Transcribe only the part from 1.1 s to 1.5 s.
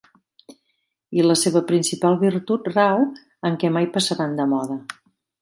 I la